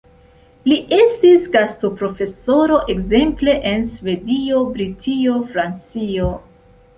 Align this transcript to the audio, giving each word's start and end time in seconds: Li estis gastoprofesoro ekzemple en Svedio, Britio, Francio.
Li 0.69 0.77
estis 0.95 1.43
gastoprofesoro 1.55 2.79
ekzemple 2.95 3.55
en 3.73 3.85
Svedio, 3.97 4.63
Britio, 4.79 5.37
Francio. 5.53 6.33